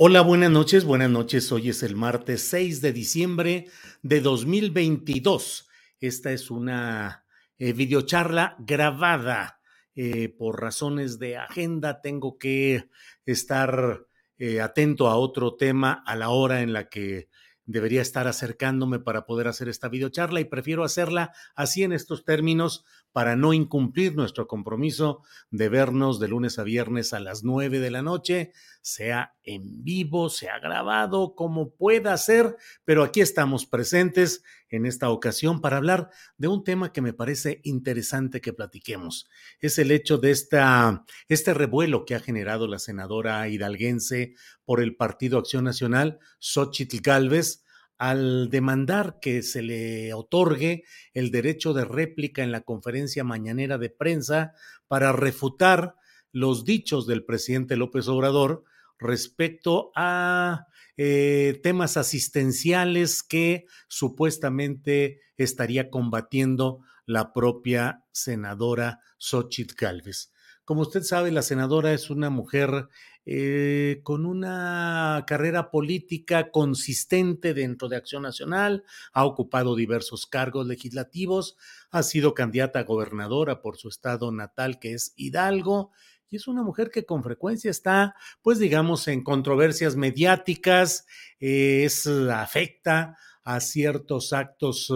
Hola, 0.00 0.20
buenas 0.20 0.52
noches, 0.52 0.84
buenas 0.84 1.10
noches. 1.10 1.50
Hoy 1.50 1.70
es 1.70 1.82
el 1.82 1.96
martes 1.96 2.42
6 2.50 2.80
de 2.82 2.92
diciembre 2.92 3.66
de 4.02 4.20
2022. 4.20 5.68
Esta 5.98 6.30
es 6.30 6.52
una 6.52 7.24
eh, 7.58 7.72
videocharla 7.72 8.54
grabada. 8.60 9.60
Eh, 9.96 10.28
por 10.28 10.60
razones 10.60 11.18
de 11.18 11.36
agenda 11.36 12.00
tengo 12.00 12.38
que 12.38 12.88
estar 13.26 14.06
eh, 14.38 14.60
atento 14.60 15.08
a 15.08 15.16
otro 15.16 15.56
tema 15.56 16.04
a 16.06 16.14
la 16.14 16.28
hora 16.28 16.62
en 16.62 16.72
la 16.72 16.88
que 16.88 17.28
debería 17.68 18.00
estar 18.00 18.26
acercándome 18.26 18.98
para 18.98 19.26
poder 19.26 19.46
hacer 19.46 19.68
esta 19.68 19.88
videocharla 19.88 20.40
y 20.40 20.46
prefiero 20.46 20.84
hacerla 20.84 21.32
así 21.54 21.82
en 21.82 21.92
estos 21.92 22.24
términos 22.24 22.84
para 23.12 23.36
no 23.36 23.52
incumplir 23.52 24.16
nuestro 24.16 24.46
compromiso 24.46 25.22
de 25.50 25.68
vernos 25.68 26.18
de 26.18 26.28
lunes 26.28 26.58
a 26.58 26.62
viernes 26.62 27.12
a 27.12 27.20
las 27.20 27.44
nueve 27.44 27.78
de 27.78 27.90
la 27.90 28.00
noche, 28.00 28.52
sea 28.80 29.34
en 29.42 29.84
vivo, 29.84 30.30
sea 30.30 30.58
grabado, 30.60 31.34
como 31.34 31.70
pueda 31.70 32.16
ser, 32.16 32.56
pero 32.84 33.02
aquí 33.02 33.20
estamos 33.20 33.66
presentes 33.66 34.42
en 34.70 34.86
esta 34.86 35.10
ocasión 35.10 35.60
para 35.60 35.78
hablar 35.78 36.10
de 36.36 36.48
un 36.48 36.64
tema 36.64 36.92
que 36.92 37.00
me 37.00 37.12
parece 37.12 37.60
interesante 37.64 38.40
que 38.40 38.52
platiquemos. 38.52 39.28
Es 39.60 39.78
el 39.78 39.90
hecho 39.90 40.18
de 40.18 40.30
esta, 40.30 41.04
este 41.28 41.54
revuelo 41.54 42.04
que 42.04 42.14
ha 42.14 42.20
generado 42.20 42.66
la 42.66 42.78
senadora 42.78 43.48
hidalguense 43.48 44.34
por 44.64 44.80
el 44.80 44.96
Partido 44.96 45.38
Acción 45.38 45.64
Nacional, 45.64 46.18
Xochitl 46.38 47.00
Galvez, 47.00 47.57
al 47.98 48.48
demandar 48.48 49.18
que 49.20 49.42
se 49.42 49.60
le 49.60 50.14
otorgue 50.14 50.84
el 51.12 51.30
derecho 51.30 51.74
de 51.74 51.84
réplica 51.84 52.42
en 52.42 52.52
la 52.52 52.60
conferencia 52.60 53.24
mañanera 53.24 53.76
de 53.76 53.90
prensa 53.90 54.54
para 54.86 55.12
refutar 55.12 55.96
los 56.32 56.64
dichos 56.64 57.06
del 57.06 57.24
presidente 57.24 57.76
López 57.76 58.06
Obrador 58.08 58.64
respecto 58.98 59.90
a 59.94 60.66
eh, 60.96 61.60
temas 61.62 61.96
asistenciales 61.96 63.22
que 63.22 63.66
supuestamente 63.88 65.20
estaría 65.36 65.90
combatiendo 65.90 66.80
la 67.06 67.32
propia 67.32 68.04
senadora 68.12 69.00
Xochitl 69.18 69.74
Galvez. 69.76 70.32
Como 70.64 70.82
usted 70.82 71.02
sabe, 71.02 71.32
la 71.32 71.42
senadora 71.42 71.94
es 71.94 72.10
una 72.10 72.28
mujer 72.28 72.88
eh, 73.30 74.00
con 74.04 74.24
una 74.24 75.22
carrera 75.26 75.70
política 75.70 76.50
consistente 76.50 77.52
dentro 77.52 77.86
de 77.90 77.96
Acción 77.96 78.22
Nacional, 78.22 78.84
ha 79.12 79.26
ocupado 79.26 79.76
diversos 79.76 80.24
cargos 80.24 80.66
legislativos, 80.66 81.58
ha 81.90 82.02
sido 82.02 82.32
candidata 82.32 82.78
a 82.78 82.84
gobernadora 82.84 83.60
por 83.60 83.76
su 83.76 83.90
estado 83.90 84.32
natal, 84.32 84.78
que 84.78 84.94
es 84.94 85.12
Hidalgo, 85.14 85.90
y 86.30 86.36
es 86.36 86.48
una 86.48 86.62
mujer 86.62 86.90
que 86.90 87.04
con 87.04 87.22
frecuencia 87.22 87.70
está, 87.70 88.14
pues 88.40 88.58
digamos, 88.58 89.06
en 89.08 89.22
controversias 89.22 89.94
mediáticas, 89.94 91.04
eh, 91.38 91.84
es, 91.84 92.06
afecta 92.06 93.18
a 93.44 93.60
ciertos 93.60 94.32
actos 94.32 94.90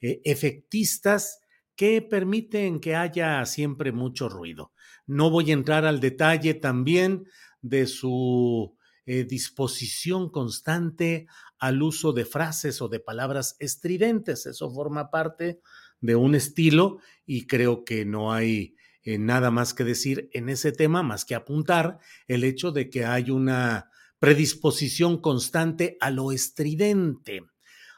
eh, 0.00 0.20
efectistas 0.24 1.40
que 1.74 2.00
permiten 2.00 2.78
que 2.78 2.94
haya 2.94 3.44
siempre 3.44 3.90
mucho 3.90 4.28
ruido. 4.28 4.70
No 5.06 5.30
voy 5.30 5.50
a 5.50 5.54
entrar 5.54 5.84
al 5.84 5.98
detalle 5.98 6.54
también 6.54 7.26
de 7.68 7.86
su 7.86 8.76
eh, 9.06 9.24
disposición 9.24 10.30
constante 10.30 11.26
al 11.58 11.82
uso 11.82 12.12
de 12.12 12.24
frases 12.24 12.82
o 12.82 12.88
de 12.88 13.00
palabras 13.00 13.56
estridentes. 13.60 14.46
Eso 14.46 14.70
forma 14.70 15.10
parte 15.10 15.60
de 16.00 16.16
un 16.16 16.34
estilo 16.34 16.98
y 17.24 17.46
creo 17.46 17.84
que 17.84 18.04
no 18.04 18.32
hay 18.32 18.76
eh, 19.02 19.18
nada 19.18 19.50
más 19.50 19.74
que 19.74 19.84
decir 19.84 20.28
en 20.32 20.48
ese 20.48 20.72
tema, 20.72 21.02
más 21.02 21.24
que 21.24 21.34
apuntar 21.34 21.98
el 22.26 22.42
hecho 22.42 22.72
de 22.72 22.90
que 22.90 23.04
hay 23.04 23.30
una 23.30 23.90
predisposición 24.18 25.20
constante 25.20 25.96
a 26.00 26.10
lo 26.10 26.32
estridente. 26.32 27.42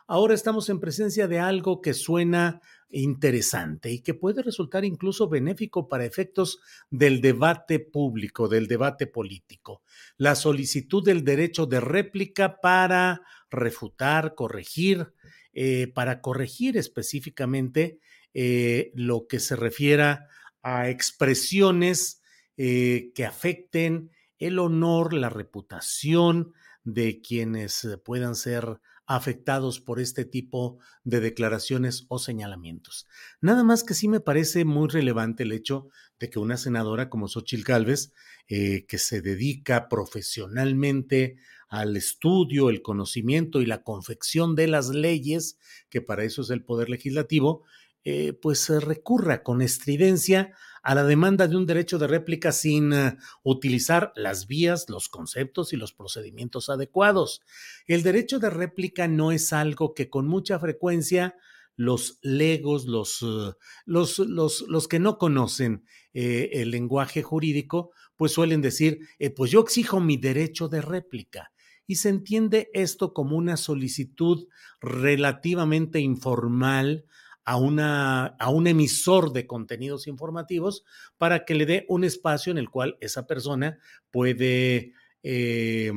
Ahora 0.06 0.34
estamos 0.34 0.68
en 0.68 0.80
presencia 0.80 1.28
de 1.28 1.38
algo 1.38 1.80
que 1.80 1.94
suena 1.94 2.60
interesante 2.90 3.90
y 3.90 4.00
que 4.00 4.14
puede 4.14 4.42
resultar 4.42 4.84
incluso 4.84 5.28
benéfico 5.28 5.88
para 5.88 6.04
efectos 6.04 6.60
del 6.90 7.20
debate 7.20 7.80
público, 7.80 8.48
del 8.48 8.66
debate 8.66 9.06
político. 9.06 9.82
La 10.16 10.34
solicitud 10.34 11.04
del 11.04 11.24
derecho 11.24 11.66
de 11.66 11.80
réplica 11.80 12.60
para 12.60 13.22
refutar, 13.50 14.34
corregir, 14.34 15.12
eh, 15.52 15.88
para 15.94 16.20
corregir 16.20 16.76
específicamente 16.76 17.98
eh, 18.34 18.92
lo 18.94 19.26
que 19.26 19.40
se 19.40 19.56
refiera 19.56 20.28
a 20.62 20.88
expresiones 20.88 22.22
eh, 22.56 23.12
que 23.14 23.24
afecten 23.24 24.10
el 24.38 24.58
honor, 24.58 25.12
la 25.12 25.30
reputación 25.30 26.52
de 26.84 27.20
quienes 27.20 27.86
puedan 28.04 28.34
ser 28.34 28.80
afectados 29.08 29.80
por 29.80 30.00
este 30.00 30.26
tipo 30.26 30.78
de 31.02 31.20
declaraciones 31.20 32.04
o 32.08 32.18
señalamientos. 32.18 33.08
Nada 33.40 33.64
más 33.64 33.82
que 33.82 33.94
sí 33.94 34.06
me 34.06 34.20
parece 34.20 34.66
muy 34.66 34.86
relevante 34.88 35.44
el 35.44 35.52
hecho 35.52 35.88
de 36.20 36.28
que 36.28 36.38
una 36.38 36.58
senadora 36.58 37.08
como 37.08 37.26
Xochitl 37.26 37.64
Gálvez, 37.64 38.12
eh, 38.48 38.84
que 38.86 38.98
se 38.98 39.22
dedica 39.22 39.88
profesionalmente 39.88 41.36
al 41.68 41.96
estudio, 41.96 42.68
el 42.68 42.82
conocimiento 42.82 43.62
y 43.62 43.66
la 43.66 43.82
confección 43.82 44.54
de 44.54 44.68
las 44.68 44.90
leyes, 44.90 45.58
que 45.88 46.02
para 46.02 46.24
eso 46.24 46.42
es 46.42 46.50
el 46.50 46.62
poder 46.62 46.90
legislativo, 46.90 47.64
eh, 48.04 48.34
pues 48.34 48.68
recurra 48.68 49.42
con 49.42 49.62
estridencia 49.62 50.52
a 50.88 50.94
la 50.94 51.04
demanda 51.04 51.46
de 51.46 51.54
un 51.54 51.66
derecho 51.66 51.98
de 51.98 52.06
réplica 52.06 52.50
sin 52.50 52.94
uh, 52.94 53.12
utilizar 53.42 54.10
las 54.16 54.46
vías, 54.46 54.88
los 54.88 55.10
conceptos 55.10 55.74
y 55.74 55.76
los 55.76 55.92
procedimientos 55.92 56.70
adecuados. 56.70 57.42
El 57.86 58.02
derecho 58.02 58.38
de 58.38 58.48
réplica 58.48 59.06
no 59.06 59.30
es 59.30 59.52
algo 59.52 59.92
que 59.92 60.08
con 60.08 60.26
mucha 60.26 60.58
frecuencia 60.58 61.36
los 61.76 62.18
legos, 62.22 62.86
los, 62.86 63.20
uh, 63.20 63.52
los, 63.84 64.18
los, 64.18 64.62
los 64.62 64.88
que 64.88 64.98
no 64.98 65.18
conocen 65.18 65.84
eh, 66.14 66.48
el 66.54 66.70
lenguaje 66.70 67.22
jurídico, 67.22 67.90
pues 68.16 68.32
suelen 68.32 68.62
decir, 68.62 69.00
eh, 69.18 69.28
pues 69.28 69.50
yo 69.50 69.60
exijo 69.60 70.00
mi 70.00 70.16
derecho 70.16 70.68
de 70.68 70.80
réplica. 70.80 71.52
Y 71.86 71.96
se 71.96 72.08
entiende 72.08 72.70
esto 72.72 73.12
como 73.12 73.36
una 73.36 73.58
solicitud 73.58 74.48
relativamente 74.80 76.00
informal, 76.00 77.04
a, 77.48 77.56
una, 77.56 78.26
a 78.26 78.50
un 78.50 78.66
emisor 78.66 79.32
de 79.32 79.46
contenidos 79.46 80.06
informativos 80.06 80.84
para 81.16 81.46
que 81.46 81.54
le 81.54 81.64
dé 81.64 81.86
un 81.88 82.04
espacio 82.04 82.50
en 82.50 82.58
el 82.58 82.68
cual 82.68 82.98
esa 83.00 83.26
persona 83.26 83.78
puede 84.10 84.92
eh, 85.22 85.90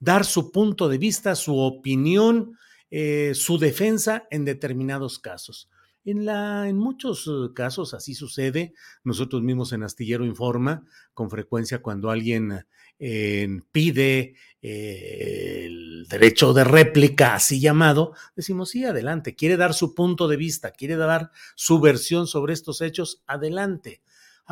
dar 0.00 0.26
su 0.26 0.52
punto 0.52 0.90
de 0.90 0.98
vista, 0.98 1.34
su 1.34 1.56
opinión, 1.56 2.58
eh, 2.90 3.32
su 3.34 3.56
defensa 3.56 4.26
en 4.30 4.44
determinados 4.44 5.18
casos. 5.18 5.70
En, 6.04 6.24
la, 6.24 6.68
en 6.68 6.76
muchos 6.78 7.26
eh, 7.28 7.52
casos 7.54 7.94
así 7.94 8.14
sucede. 8.14 8.74
Nosotros 9.04 9.42
mismos 9.42 9.72
en 9.72 9.82
Astillero 9.82 10.24
Informa, 10.24 10.84
con 11.14 11.30
frecuencia 11.30 11.80
cuando 11.80 12.10
alguien 12.10 12.64
eh, 12.98 13.48
pide 13.70 14.34
eh, 14.60 15.64
el 15.66 16.06
derecho 16.08 16.52
de 16.52 16.64
réplica, 16.64 17.34
así 17.34 17.60
llamado, 17.60 18.14
decimos, 18.36 18.70
sí, 18.70 18.84
adelante, 18.84 19.34
quiere 19.34 19.56
dar 19.56 19.74
su 19.74 19.94
punto 19.94 20.28
de 20.28 20.36
vista, 20.36 20.72
quiere 20.72 20.96
dar 20.96 21.30
su 21.54 21.80
versión 21.80 22.26
sobre 22.26 22.52
estos 22.52 22.80
hechos, 22.80 23.22
adelante 23.26 24.02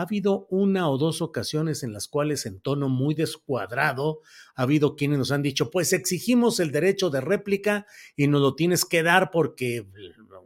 ha 0.01 0.05
habido 0.05 0.47
una 0.49 0.89
o 0.89 0.97
dos 0.97 1.21
ocasiones 1.21 1.83
en 1.83 1.93
las 1.93 2.09
cuales 2.09 2.47
en 2.47 2.61
tono 2.61 2.89
muy 2.89 3.15
descuadrado 3.15 4.21
ha 4.55 4.63
habido 4.63 4.97
quienes 4.97 5.19
nos 5.19 5.31
han 5.31 5.43
dicho, 5.43 5.71
pues 5.71 5.93
exigimos 5.93 6.59
el 6.59 6.73
derecho 6.73 7.11
de 7.11 7.21
réplica 7.21 7.87
y 8.17 8.27
nos 8.27 8.41
lo 8.41 8.55
tienes 8.55 8.87
que 8.87 9.03
dar 9.03 9.31
porque 9.31 9.87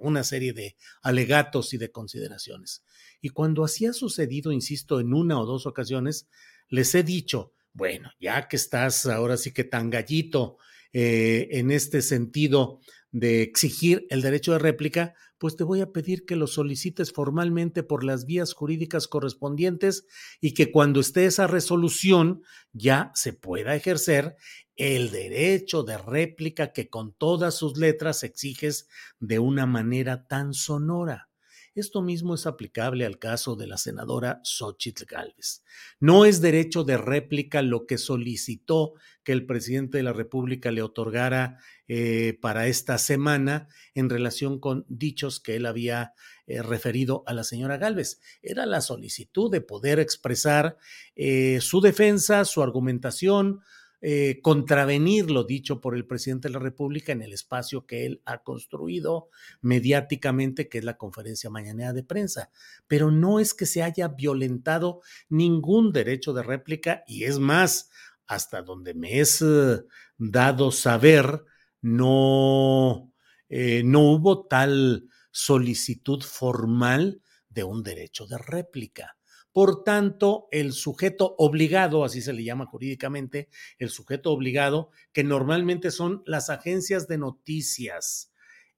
una 0.00 0.24
serie 0.24 0.52
de 0.54 0.76
alegatos 1.02 1.72
y 1.72 1.78
de 1.78 1.92
consideraciones. 1.92 2.82
Y 3.20 3.28
cuando 3.28 3.64
así 3.64 3.86
ha 3.86 3.92
sucedido, 3.92 4.50
insisto, 4.50 4.98
en 4.98 5.14
una 5.14 5.40
o 5.40 5.46
dos 5.46 5.66
ocasiones, 5.66 6.28
les 6.68 6.92
he 6.96 7.04
dicho, 7.04 7.52
bueno, 7.72 8.10
ya 8.18 8.48
que 8.48 8.56
estás 8.56 9.06
ahora 9.06 9.36
sí 9.36 9.52
que 9.52 9.62
tan 9.62 9.88
gallito 9.88 10.58
eh, 10.92 11.48
en 11.52 11.70
este 11.70 12.02
sentido 12.02 12.80
de 13.14 13.42
exigir 13.42 14.08
el 14.10 14.22
derecho 14.22 14.52
de 14.52 14.58
réplica, 14.58 15.14
pues 15.38 15.54
te 15.54 15.62
voy 15.62 15.80
a 15.80 15.92
pedir 15.92 16.26
que 16.26 16.34
lo 16.34 16.48
solicites 16.48 17.12
formalmente 17.12 17.84
por 17.84 18.02
las 18.02 18.26
vías 18.26 18.52
jurídicas 18.52 19.06
correspondientes 19.06 20.04
y 20.40 20.52
que 20.52 20.72
cuando 20.72 20.98
esté 20.98 21.24
esa 21.24 21.46
resolución 21.46 22.42
ya 22.72 23.12
se 23.14 23.32
pueda 23.32 23.76
ejercer 23.76 24.34
el 24.74 25.12
derecho 25.12 25.84
de 25.84 25.96
réplica 25.96 26.72
que 26.72 26.88
con 26.88 27.14
todas 27.14 27.54
sus 27.54 27.78
letras 27.78 28.24
exiges 28.24 28.88
de 29.20 29.38
una 29.38 29.64
manera 29.64 30.26
tan 30.26 30.52
sonora. 30.52 31.28
Esto 31.74 32.02
mismo 32.02 32.36
es 32.36 32.46
aplicable 32.46 33.04
al 33.04 33.18
caso 33.18 33.56
de 33.56 33.66
la 33.66 33.78
senadora 33.78 34.40
Xochitl 34.44 35.06
Gálvez. 35.06 35.64
No 35.98 36.24
es 36.24 36.40
derecho 36.40 36.84
de 36.84 36.96
réplica 36.96 37.62
lo 37.62 37.84
que 37.86 37.98
solicitó 37.98 38.94
que 39.24 39.32
el 39.32 39.44
presidente 39.44 39.96
de 39.96 40.04
la 40.04 40.12
República 40.12 40.70
le 40.70 40.82
otorgara 40.82 41.58
eh, 41.88 42.38
para 42.40 42.68
esta 42.68 42.96
semana 42.98 43.68
en 43.94 44.08
relación 44.08 44.60
con 44.60 44.84
dichos 44.88 45.40
que 45.40 45.56
él 45.56 45.66
había 45.66 46.14
eh, 46.46 46.62
referido 46.62 47.24
a 47.26 47.32
la 47.32 47.42
señora 47.42 47.76
Gálvez. 47.76 48.20
Era 48.40 48.66
la 48.66 48.80
solicitud 48.80 49.50
de 49.50 49.60
poder 49.60 49.98
expresar 49.98 50.76
eh, 51.16 51.58
su 51.60 51.80
defensa, 51.80 52.44
su 52.44 52.62
argumentación, 52.62 53.62
eh, 54.06 54.42
contravenir 54.42 55.30
lo 55.30 55.44
dicho 55.44 55.80
por 55.80 55.96
el 55.96 56.06
presidente 56.06 56.48
de 56.48 56.52
la 56.52 56.58
República 56.60 57.12
en 57.12 57.22
el 57.22 57.32
espacio 57.32 57.86
que 57.86 58.04
él 58.04 58.20
ha 58.26 58.42
construido 58.42 59.30
mediáticamente, 59.62 60.68
que 60.68 60.76
es 60.76 60.84
la 60.84 60.98
conferencia 60.98 61.48
mañanera 61.48 61.94
de 61.94 62.02
prensa. 62.02 62.50
Pero 62.86 63.10
no 63.10 63.40
es 63.40 63.54
que 63.54 63.64
se 63.64 63.82
haya 63.82 64.08
violentado 64.08 65.00
ningún 65.30 65.90
derecho 65.90 66.34
de 66.34 66.42
réplica 66.42 67.02
y 67.06 67.24
es 67.24 67.38
más, 67.38 67.88
hasta 68.26 68.60
donde 68.60 68.92
me 68.92 69.20
es 69.20 69.40
eh, 69.40 69.80
dado 70.18 70.70
saber, 70.70 71.42
no, 71.80 73.10
eh, 73.48 73.80
no 73.86 74.00
hubo 74.00 74.46
tal 74.46 75.08
solicitud 75.30 76.22
formal 76.22 77.22
de 77.48 77.64
un 77.64 77.82
derecho 77.82 78.26
de 78.26 78.36
réplica. 78.36 79.16
Por 79.54 79.84
tanto, 79.84 80.48
el 80.50 80.72
sujeto 80.72 81.36
obligado, 81.38 82.02
así 82.02 82.20
se 82.20 82.32
le 82.32 82.42
llama 82.42 82.66
jurídicamente, 82.66 83.48
el 83.78 83.88
sujeto 83.88 84.32
obligado, 84.32 84.90
que 85.12 85.22
normalmente 85.22 85.92
son 85.92 86.24
las 86.26 86.50
agencias 86.50 87.06
de 87.06 87.18
noticias, 87.18 88.32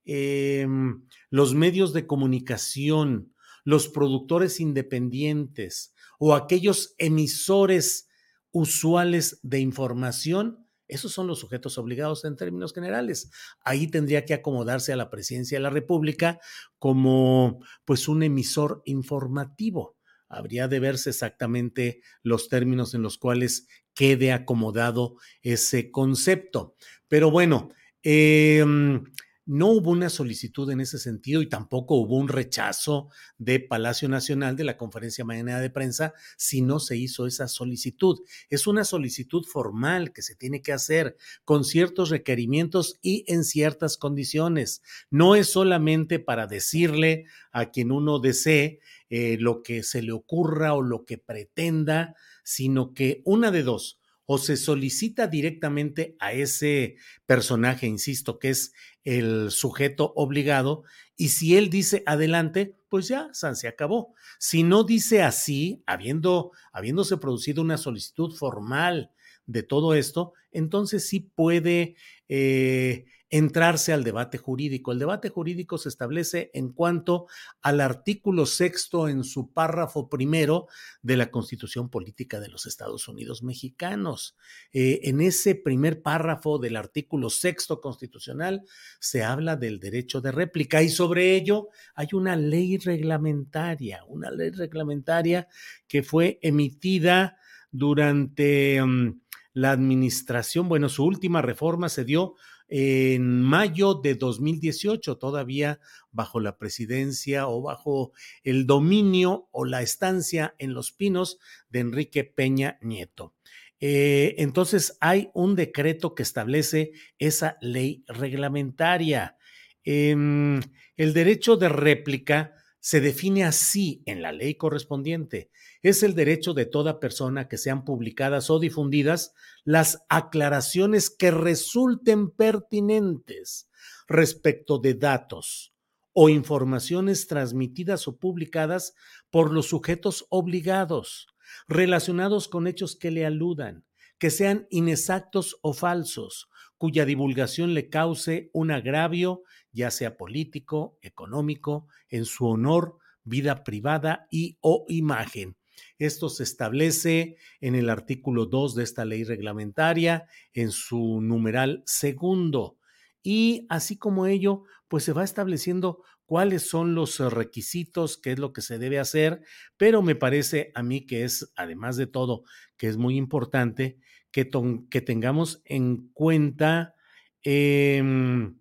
em, 0.04 1.08
los 1.30 1.54
medios 1.54 1.94
de 1.94 2.06
comunicación, 2.06 3.32
los 3.64 3.88
productores 3.88 4.60
independientes 4.60 5.94
o 6.18 6.34
aquellos 6.34 6.94
emisores 6.98 8.10
usuales 8.50 9.40
de 9.42 9.60
información, 9.60 10.68
esos 10.88 11.10
son 11.10 11.26
los 11.26 11.38
sujetos 11.38 11.78
obligados 11.78 12.26
en 12.26 12.36
términos 12.36 12.74
generales. 12.74 13.30
Ahí 13.64 13.88
tendría 13.90 14.26
que 14.26 14.34
acomodarse 14.34 14.92
a 14.92 14.96
la 14.96 15.08
presidencia 15.08 15.56
de 15.56 15.62
la 15.62 15.70
República 15.70 16.38
como 16.78 17.60
pues 17.86 18.08
un 18.08 18.22
emisor 18.22 18.82
informativo 18.84 19.95
habría 20.28 20.68
de 20.68 20.80
verse 20.80 21.10
exactamente 21.10 22.00
los 22.22 22.48
términos 22.48 22.94
en 22.94 23.02
los 23.02 23.18
cuales 23.18 23.66
quede 23.94 24.32
acomodado 24.32 25.16
ese 25.42 25.90
concepto. 25.90 26.74
Pero 27.08 27.30
bueno, 27.30 27.70
em, 28.02 29.04
no 29.46 29.68
hubo 29.68 29.92
una 29.92 30.10
solicitud 30.10 30.68
en 30.70 30.80
ese 30.80 30.98
sentido 30.98 31.40
y 31.40 31.48
tampoco 31.48 31.94
hubo 31.94 32.16
un 32.16 32.26
rechazo 32.26 33.10
de 33.38 33.60
Palacio 33.60 34.08
Nacional 34.08 34.56
de 34.56 34.64
la 34.64 34.76
conferencia 34.76 35.24
mañana 35.24 35.60
de 35.60 35.70
prensa 35.70 36.14
si 36.36 36.62
no 36.62 36.80
se 36.80 36.96
hizo 36.96 37.28
esa 37.28 37.46
solicitud. 37.46 38.18
Es 38.50 38.66
una 38.66 38.82
solicitud 38.84 39.44
formal 39.44 40.12
que 40.12 40.22
se 40.22 40.34
tiene 40.34 40.62
que 40.62 40.72
hacer 40.72 41.16
con 41.44 41.64
ciertos 41.64 42.10
requerimientos 42.10 42.98
y 43.02 43.24
en 43.28 43.44
ciertas 43.44 43.96
condiciones. 43.96 44.82
No 45.10 45.36
es 45.36 45.48
solamente 45.48 46.18
para 46.18 46.48
decirle 46.48 47.26
a 47.52 47.70
quien 47.70 47.92
uno 47.92 48.18
desee 48.18 48.80
eh, 49.10 49.36
lo 49.38 49.62
que 49.62 49.82
se 49.82 50.02
le 50.02 50.12
ocurra 50.12 50.74
o 50.74 50.82
lo 50.82 51.04
que 51.04 51.18
pretenda, 51.18 52.14
sino 52.42 52.94
que 52.94 53.22
una 53.24 53.50
de 53.50 53.62
dos, 53.62 54.00
o 54.26 54.38
se 54.38 54.56
solicita 54.56 55.28
directamente 55.28 56.16
a 56.18 56.32
ese 56.32 56.96
personaje, 57.26 57.86
insisto, 57.86 58.38
que 58.40 58.50
es 58.50 58.72
el 59.04 59.52
sujeto 59.52 60.12
obligado, 60.16 60.82
y 61.16 61.28
si 61.28 61.56
él 61.56 61.70
dice 61.70 62.02
adelante, 62.06 62.76
pues 62.88 63.08
ya, 63.08 63.30
se 63.32 63.68
acabó. 63.68 64.14
Si 64.38 64.64
no 64.64 64.84
dice 64.84 65.22
así, 65.22 65.82
habiendo, 65.86 66.50
habiéndose 66.72 67.16
producido 67.16 67.62
una 67.62 67.78
solicitud 67.78 68.34
formal 68.34 69.12
de 69.46 69.62
todo 69.62 69.94
esto, 69.94 70.32
entonces 70.50 71.06
sí 71.06 71.20
puede 71.20 71.94
eh, 72.28 73.06
entrarse 73.30 73.92
al 73.92 74.04
debate 74.04 74.38
jurídico. 74.38 74.92
El 74.92 74.98
debate 74.98 75.30
jurídico 75.30 75.78
se 75.78 75.88
establece 75.88 76.50
en 76.54 76.72
cuanto 76.72 77.26
al 77.60 77.80
artículo 77.80 78.46
sexto 78.46 79.08
en 79.08 79.24
su 79.24 79.52
párrafo 79.52 80.08
primero 80.08 80.68
de 81.02 81.16
la 81.16 81.30
Constitución 81.30 81.90
Política 81.90 82.40
de 82.40 82.48
los 82.48 82.66
Estados 82.66 83.08
Unidos 83.08 83.42
Mexicanos. 83.42 84.36
Eh, 84.72 85.00
en 85.04 85.20
ese 85.20 85.54
primer 85.54 86.02
párrafo 86.02 86.58
del 86.58 86.76
artículo 86.76 87.30
sexto 87.30 87.80
constitucional 87.80 88.62
se 89.00 89.24
habla 89.24 89.56
del 89.56 89.80
derecho 89.80 90.20
de 90.20 90.32
réplica 90.32 90.82
y 90.82 90.88
sobre 90.88 91.34
ello 91.34 91.68
hay 91.94 92.08
una 92.12 92.36
ley 92.36 92.78
reglamentaria, 92.78 94.04
una 94.04 94.30
ley 94.30 94.50
reglamentaria 94.50 95.48
que 95.88 96.02
fue 96.02 96.38
emitida 96.42 97.38
durante 97.72 98.82
mm, 98.82 99.20
la 99.52 99.70
administración, 99.70 100.68
bueno, 100.68 100.88
su 100.88 101.04
última 101.04 101.40
reforma 101.40 101.88
se 101.88 102.04
dio 102.04 102.34
en 102.68 103.42
mayo 103.42 103.94
de 103.94 104.14
2018, 104.14 105.18
todavía 105.18 105.80
bajo 106.10 106.40
la 106.40 106.58
presidencia 106.58 107.48
o 107.48 107.62
bajo 107.62 108.12
el 108.42 108.66
dominio 108.66 109.48
o 109.52 109.64
la 109.64 109.82
estancia 109.82 110.54
en 110.58 110.74
Los 110.74 110.92
Pinos 110.92 111.38
de 111.68 111.80
Enrique 111.80 112.24
Peña 112.24 112.78
Nieto. 112.82 113.34
Eh, 113.78 114.34
entonces 114.38 114.96
hay 115.00 115.30
un 115.34 115.54
decreto 115.54 116.14
que 116.14 116.22
establece 116.22 116.92
esa 117.18 117.58
ley 117.60 118.04
reglamentaria. 118.06 119.36
Em, 119.84 120.60
el 120.96 121.12
derecho 121.12 121.56
de 121.56 121.68
réplica 121.68 122.54
se 122.80 123.00
define 123.00 123.44
así 123.44 124.02
en 124.06 124.22
la 124.22 124.32
ley 124.32 124.54
correspondiente. 124.54 125.50
Es 125.86 126.02
el 126.02 126.16
derecho 126.16 126.52
de 126.52 126.66
toda 126.66 126.98
persona 126.98 127.46
que 127.46 127.58
sean 127.58 127.84
publicadas 127.84 128.50
o 128.50 128.58
difundidas 128.58 129.34
las 129.62 130.04
aclaraciones 130.08 131.10
que 131.10 131.30
resulten 131.30 132.28
pertinentes 132.32 133.70
respecto 134.08 134.78
de 134.80 134.94
datos 134.94 135.76
o 136.12 136.28
informaciones 136.28 137.28
transmitidas 137.28 138.08
o 138.08 138.16
publicadas 138.16 138.96
por 139.30 139.52
los 139.52 139.66
sujetos 139.66 140.26
obligados 140.28 141.28
relacionados 141.68 142.48
con 142.48 142.66
hechos 142.66 142.96
que 142.96 143.12
le 143.12 143.24
aludan, 143.24 143.84
que 144.18 144.30
sean 144.30 144.66
inexactos 144.70 145.56
o 145.62 145.72
falsos, 145.72 146.50
cuya 146.78 147.04
divulgación 147.04 147.74
le 147.74 147.88
cause 147.90 148.50
un 148.52 148.72
agravio, 148.72 149.44
ya 149.70 149.92
sea 149.92 150.16
político, 150.16 150.98
económico, 151.00 151.86
en 152.08 152.24
su 152.24 152.48
honor, 152.48 152.98
vida 153.22 153.62
privada 153.62 154.26
y 154.32 154.58
o 154.60 154.84
imagen. 154.88 155.56
Esto 155.98 156.28
se 156.28 156.42
establece 156.42 157.36
en 157.60 157.74
el 157.74 157.90
artículo 157.90 158.46
2 158.46 158.74
de 158.74 158.84
esta 158.84 159.04
ley 159.04 159.24
reglamentaria, 159.24 160.26
en 160.52 160.70
su 160.70 161.20
numeral 161.20 161.82
segundo. 161.86 162.78
Y 163.22 163.66
así 163.68 163.96
como 163.96 164.26
ello, 164.26 164.64
pues 164.88 165.04
se 165.04 165.12
va 165.12 165.24
estableciendo 165.24 166.02
cuáles 166.26 166.68
son 166.68 166.94
los 166.94 167.18
requisitos, 167.18 168.18
qué 168.18 168.32
es 168.32 168.38
lo 168.38 168.52
que 168.52 168.60
se 168.60 168.78
debe 168.78 168.98
hacer, 168.98 169.40
pero 169.76 170.02
me 170.02 170.16
parece 170.16 170.72
a 170.74 170.82
mí 170.82 171.06
que 171.06 171.24
es, 171.24 171.52
además 171.56 171.96
de 171.96 172.06
todo, 172.06 172.42
que 172.76 172.88
es 172.88 172.96
muy 172.96 173.16
importante 173.16 173.98
que, 174.30 174.50
que 174.90 175.00
tengamos 175.00 175.62
en 175.64 176.08
cuenta 176.12 176.94
em, 177.42 178.58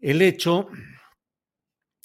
el 0.00 0.20
hecho 0.20 0.68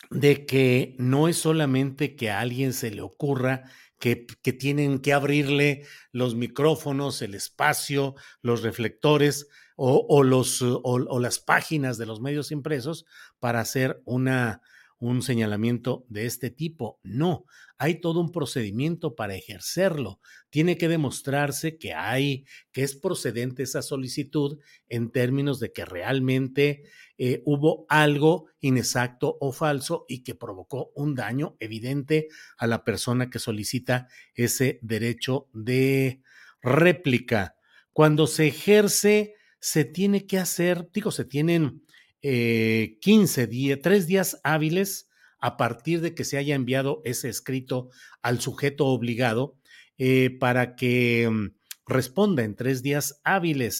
de 0.09 0.45
que 0.45 0.95
no 0.99 1.27
es 1.27 1.37
solamente 1.37 2.15
que 2.15 2.29
a 2.29 2.39
alguien 2.39 2.73
se 2.73 2.91
le 2.91 3.01
ocurra 3.01 3.63
que, 3.99 4.27
que, 4.41 4.53
tienen 4.53 4.99
que 4.99 5.13
abrirle 5.13 5.85
los 6.11 6.35
micrófonos, 6.35 7.21
el 7.21 7.33
espacio, 7.33 8.15
los 8.41 8.61
reflectores 8.61 9.47
o, 9.75 10.05
o 10.07 10.23
los, 10.23 10.61
o, 10.61 10.81
o, 10.83 11.19
las 11.19 11.39
páginas 11.39 11.97
de 11.97 12.05
los 12.05 12.21
medios 12.21 12.51
impresos 12.51 13.05
para 13.39 13.59
hacer 13.59 14.01
una, 14.05 14.61
un 14.99 15.21
señalamiento 15.21 16.05
de 16.09 16.25
este 16.25 16.49
tipo. 16.49 16.99
No, 17.03 17.45
hay 17.77 17.99
todo 18.01 18.19
un 18.19 18.31
procedimiento 18.31 19.15
para 19.15 19.35
ejercerlo. 19.35 20.19
Tiene 20.49 20.77
que 20.77 20.87
demostrarse 20.87 21.77
que 21.77 21.93
hay, 21.93 22.45
que 22.71 22.83
es 22.83 22.95
procedente 22.95 23.63
esa 23.63 23.81
solicitud 23.81 24.59
en 24.87 25.11
términos 25.11 25.59
de 25.59 25.71
que 25.71 25.85
realmente 25.85 26.83
eh, 27.17 27.41
hubo 27.45 27.85
algo 27.89 28.47
inexacto 28.59 29.37
o 29.39 29.51
falso 29.51 30.05
y 30.07 30.23
que 30.23 30.35
provocó 30.35 30.91
un 30.95 31.15
daño 31.15 31.55
evidente 31.59 32.27
a 32.57 32.67
la 32.67 32.83
persona 32.83 33.29
que 33.29 33.39
solicita 33.39 34.07
ese 34.33 34.79
derecho 34.81 35.47
de 35.53 36.21
réplica. 36.61 37.55
Cuando 37.93 38.27
se 38.27 38.47
ejerce, 38.47 39.35
se 39.59 39.85
tiene 39.85 40.27
que 40.27 40.37
hacer, 40.37 40.89
digo, 40.93 41.11
se 41.11 41.25
tienen 41.25 41.83
eh, 42.21 42.97
15 43.01 43.47
días, 43.47 43.79
tres 43.81 44.07
días 44.07 44.39
hábiles 44.43 45.09
a 45.39 45.57
partir 45.57 46.01
de 46.01 46.15
que 46.15 46.23
se 46.23 46.37
haya 46.37 46.55
enviado 46.55 47.01
ese 47.05 47.29
escrito 47.29 47.89
al 48.21 48.41
sujeto 48.41 48.85
obligado 48.87 49.57
eh, 49.97 50.35
para 50.39 50.75
que 50.75 51.27
um, 51.27 51.51
responda 51.85 52.43
en 52.43 52.55
tres 52.55 52.81
días 52.81 53.21
hábiles. 53.23 53.79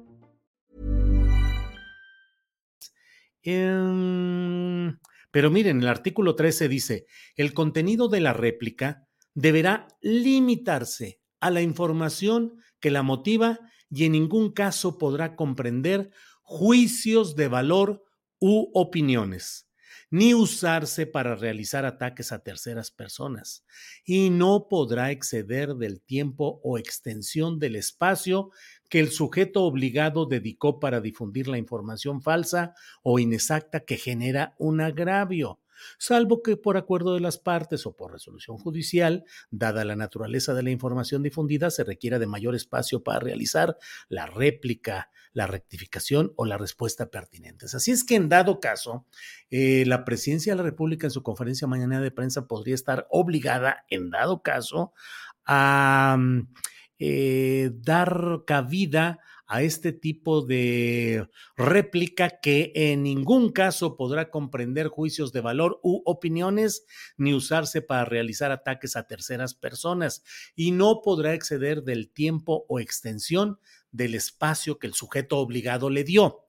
Um, 3.45 4.97
pero 5.31 5.49
miren, 5.49 5.81
el 5.81 5.87
artículo 5.87 6.35
13 6.35 6.67
dice, 6.67 7.05
el 7.35 7.53
contenido 7.53 8.07
de 8.07 8.19
la 8.19 8.33
réplica 8.33 9.07
deberá 9.33 9.87
limitarse 10.01 11.21
a 11.39 11.49
la 11.49 11.61
información 11.61 12.53
que 12.79 12.91
la 12.91 13.03
motiva 13.03 13.59
y 13.89 14.05
en 14.05 14.13
ningún 14.13 14.51
caso 14.51 14.97
podrá 14.97 15.35
comprender 15.35 16.11
juicios 16.43 17.35
de 17.35 17.47
valor 17.47 18.03
u 18.39 18.69
opiniones 18.73 19.70
ni 20.11 20.33
usarse 20.33 21.07
para 21.07 21.35
realizar 21.35 21.85
ataques 21.85 22.31
a 22.31 22.43
terceras 22.43 22.91
personas, 22.91 23.65
y 24.05 24.29
no 24.29 24.67
podrá 24.69 25.09
exceder 25.09 25.75
del 25.75 26.01
tiempo 26.01 26.59
o 26.63 26.77
extensión 26.77 27.57
del 27.59 27.77
espacio 27.77 28.51
que 28.89 28.99
el 28.99 29.09
sujeto 29.09 29.63
obligado 29.63 30.25
dedicó 30.25 30.79
para 30.81 30.99
difundir 30.99 31.47
la 31.47 31.57
información 31.57 32.21
falsa 32.21 32.75
o 33.01 33.19
inexacta 33.19 33.79
que 33.79 33.97
genera 33.97 34.53
un 34.59 34.81
agravio 34.81 35.59
salvo 35.97 36.41
que 36.41 36.57
por 36.57 36.77
acuerdo 36.77 37.13
de 37.13 37.19
las 37.19 37.37
partes 37.37 37.85
o 37.85 37.95
por 37.95 38.11
resolución 38.11 38.57
judicial, 38.57 39.25
dada 39.49 39.85
la 39.85 39.95
naturaleza 39.95 40.53
de 40.53 40.63
la 40.63 40.71
información 40.71 41.23
difundida, 41.23 41.69
se 41.71 41.83
requiera 41.83 42.19
de 42.19 42.27
mayor 42.27 42.55
espacio 42.55 43.03
para 43.03 43.19
realizar 43.19 43.77
la 44.09 44.25
réplica, 44.25 45.11
la 45.33 45.47
rectificación 45.47 46.33
o 46.35 46.45
la 46.45 46.57
respuesta 46.57 47.09
pertinentes. 47.09 47.75
Así 47.75 47.91
es 47.91 48.03
que 48.03 48.15
en 48.15 48.29
dado 48.29 48.59
caso, 48.59 49.05
eh, 49.49 49.83
la 49.85 50.05
presidencia 50.05 50.53
de 50.53 50.57
la 50.57 50.63
República 50.63 51.07
en 51.07 51.11
su 51.11 51.23
conferencia 51.23 51.67
mañana 51.67 52.01
de 52.01 52.11
prensa 52.11 52.47
podría 52.47 52.75
estar 52.75 53.07
obligada, 53.09 53.85
en 53.89 54.09
dado 54.09 54.41
caso, 54.41 54.93
a 55.45 56.15
mm, 56.19 56.47
eh, 56.99 57.71
dar 57.73 58.43
cabida 58.45 59.19
a 59.51 59.63
este 59.63 59.91
tipo 59.91 60.41
de 60.41 61.27
réplica 61.57 62.39
que 62.41 62.71
en 62.73 63.03
ningún 63.03 63.51
caso 63.51 63.97
podrá 63.97 64.29
comprender 64.29 64.87
juicios 64.87 65.33
de 65.33 65.41
valor 65.41 65.81
u 65.83 66.01
opiniones 66.05 66.85
ni 67.17 67.33
usarse 67.33 67.81
para 67.81 68.05
realizar 68.05 68.53
ataques 68.53 68.95
a 68.95 69.07
terceras 69.07 69.53
personas 69.53 70.23
y 70.55 70.71
no 70.71 71.01
podrá 71.03 71.33
exceder 71.33 71.83
del 71.83 72.09
tiempo 72.09 72.65
o 72.69 72.79
extensión 72.79 73.59
del 73.91 74.15
espacio 74.15 74.79
que 74.79 74.87
el 74.87 74.93
sujeto 74.93 75.39
obligado 75.39 75.89
le 75.89 76.05
dio. 76.05 76.45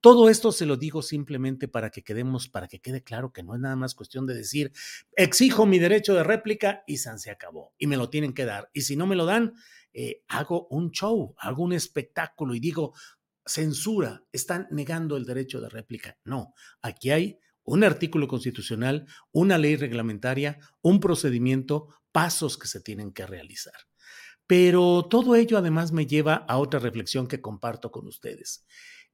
Todo 0.00 0.28
esto 0.28 0.50
se 0.50 0.66
lo 0.66 0.76
digo 0.76 1.00
simplemente 1.00 1.68
para 1.68 1.90
que 1.90 2.02
quedemos, 2.02 2.48
para 2.48 2.66
que 2.66 2.80
quede 2.80 3.04
claro 3.04 3.32
que 3.32 3.44
no 3.44 3.54
es 3.54 3.60
nada 3.60 3.76
más 3.76 3.94
cuestión 3.94 4.26
de 4.26 4.34
decir, 4.34 4.72
exijo 5.14 5.64
mi 5.64 5.78
derecho 5.78 6.12
de 6.14 6.24
réplica 6.24 6.82
y 6.88 6.96
San 6.96 7.20
se 7.20 7.30
acabó 7.30 7.72
y 7.78 7.86
me 7.86 7.96
lo 7.96 8.10
tienen 8.10 8.34
que 8.34 8.44
dar. 8.44 8.68
Y 8.72 8.80
si 8.80 8.96
no 8.96 9.06
me 9.06 9.14
lo 9.14 9.26
dan, 9.26 9.54
eh, 9.92 10.22
hago 10.28 10.68
un 10.68 10.90
show, 10.90 11.34
hago 11.38 11.62
un 11.62 11.72
espectáculo 11.72 12.54
y 12.54 12.60
digo, 12.60 12.94
censura, 13.44 14.24
están 14.32 14.68
negando 14.70 15.16
el 15.16 15.24
derecho 15.24 15.60
de 15.60 15.68
réplica. 15.68 16.18
No, 16.24 16.54
aquí 16.80 17.10
hay 17.10 17.38
un 17.64 17.84
artículo 17.84 18.28
constitucional, 18.28 19.06
una 19.30 19.58
ley 19.58 19.76
reglamentaria, 19.76 20.58
un 20.80 21.00
procedimiento, 21.00 21.88
pasos 22.10 22.58
que 22.58 22.68
se 22.68 22.80
tienen 22.80 23.12
que 23.12 23.26
realizar. 23.26 23.74
Pero 24.46 25.06
todo 25.08 25.36
ello 25.36 25.56
además 25.56 25.92
me 25.92 26.06
lleva 26.06 26.34
a 26.34 26.58
otra 26.58 26.80
reflexión 26.80 27.26
que 27.26 27.40
comparto 27.40 27.90
con 27.90 28.06
ustedes 28.06 28.66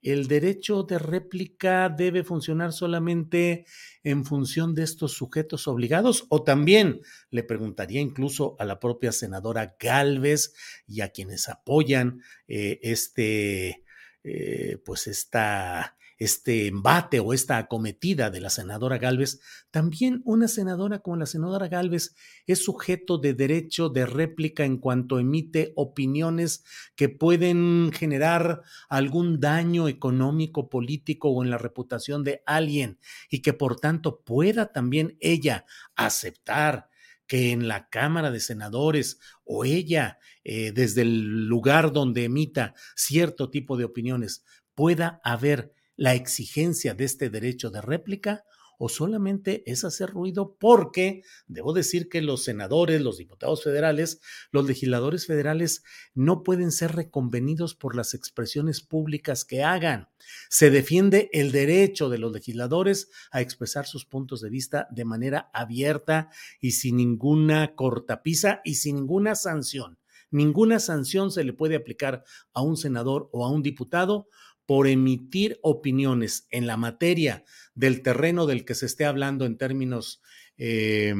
el 0.02 0.28
derecho 0.28 0.84
de 0.84 0.98
réplica 0.98 1.88
debe 1.88 2.24
funcionar 2.24 2.72
solamente 2.72 3.66
en 4.04 4.24
función 4.24 4.74
de 4.74 4.84
estos 4.84 5.12
sujetos 5.12 5.66
obligados 5.68 6.26
o 6.28 6.42
también 6.42 7.00
le 7.30 7.42
preguntaría 7.42 8.00
incluso 8.00 8.56
a 8.58 8.64
la 8.64 8.78
propia 8.78 9.12
senadora 9.12 9.76
Galvez 9.78 10.54
y 10.86 11.00
a 11.00 11.10
quienes 11.10 11.48
apoyan 11.48 12.22
eh, 12.46 12.78
este, 12.82 13.84
eh, 14.22 14.78
pues 14.84 15.06
esta 15.08 15.97
este 16.18 16.66
embate 16.66 17.20
o 17.20 17.32
esta 17.32 17.58
acometida 17.58 18.30
de 18.30 18.40
la 18.40 18.50
senadora 18.50 18.98
Galvez, 18.98 19.40
también 19.70 20.20
una 20.24 20.48
senadora 20.48 20.98
como 20.98 21.16
la 21.16 21.26
senadora 21.26 21.68
Galvez 21.68 22.14
es 22.46 22.64
sujeto 22.64 23.18
de 23.18 23.34
derecho 23.34 23.88
de 23.88 24.04
réplica 24.04 24.64
en 24.64 24.78
cuanto 24.78 25.18
emite 25.18 25.72
opiniones 25.76 26.64
que 26.96 27.08
pueden 27.08 27.92
generar 27.92 28.62
algún 28.88 29.38
daño 29.38 29.88
económico, 29.88 30.68
político 30.68 31.30
o 31.30 31.44
en 31.44 31.50
la 31.50 31.58
reputación 31.58 32.24
de 32.24 32.42
alguien 32.46 32.98
y 33.30 33.40
que 33.40 33.52
por 33.52 33.78
tanto 33.78 34.20
pueda 34.20 34.72
también 34.72 35.16
ella 35.20 35.64
aceptar 35.94 36.88
que 37.28 37.52
en 37.52 37.68
la 37.68 37.88
Cámara 37.90 38.30
de 38.30 38.40
Senadores 38.40 39.20
o 39.44 39.64
ella, 39.64 40.18
eh, 40.44 40.72
desde 40.72 41.02
el 41.02 41.46
lugar 41.46 41.92
donde 41.92 42.24
emita 42.24 42.74
cierto 42.96 43.50
tipo 43.50 43.76
de 43.76 43.84
opiniones, 43.84 44.44
pueda 44.74 45.20
haber 45.22 45.74
la 45.98 46.14
exigencia 46.14 46.94
de 46.94 47.04
este 47.04 47.28
derecho 47.28 47.70
de 47.70 47.82
réplica 47.82 48.44
o 48.78 48.88
solamente 48.88 49.64
es 49.66 49.84
hacer 49.84 50.10
ruido 50.10 50.56
porque 50.56 51.22
debo 51.48 51.72
decir 51.72 52.08
que 52.08 52.22
los 52.22 52.44
senadores, 52.44 53.02
los 53.02 53.18
diputados 53.18 53.64
federales, 53.64 54.20
los 54.52 54.64
legisladores 54.64 55.26
federales 55.26 55.82
no 56.14 56.44
pueden 56.44 56.70
ser 56.70 56.94
reconvenidos 56.94 57.74
por 57.74 57.96
las 57.96 58.14
expresiones 58.14 58.80
públicas 58.80 59.44
que 59.44 59.64
hagan. 59.64 60.08
Se 60.48 60.70
defiende 60.70 61.28
el 61.32 61.50
derecho 61.50 62.08
de 62.08 62.18
los 62.18 62.32
legisladores 62.32 63.10
a 63.32 63.40
expresar 63.40 63.84
sus 63.86 64.04
puntos 64.04 64.40
de 64.40 64.50
vista 64.50 64.86
de 64.92 65.04
manera 65.04 65.50
abierta 65.52 66.30
y 66.60 66.70
sin 66.70 66.98
ninguna 66.98 67.74
cortapisa 67.74 68.60
y 68.64 68.76
sin 68.76 68.94
ninguna 68.94 69.34
sanción. 69.34 69.98
Ninguna 70.30 70.78
sanción 70.78 71.30
se 71.30 71.42
le 71.42 71.54
puede 71.54 71.74
aplicar 71.74 72.22
a 72.52 72.60
un 72.60 72.76
senador 72.76 73.30
o 73.32 73.46
a 73.46 73.50
un 73.50 73.62
diputado 73.62 74.28
por 74.68 74.86
emitir 74.86 75.58
opiniones 75.62 76.46
en 76.50 76.66
la 76.66 76.76
materia 76.76 77.42
del 77.74 78.02
terreno 78.02 78.44
del 78.44 78.66
que 78.66 78.74
se 78.74 78.84
esté 78.84 79.06
hablando 79.06 79.46
en 79.46 79.56
términos 79.56 80.20
eh, 80.58 81.14